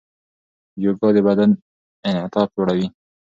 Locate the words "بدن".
1.27-1.49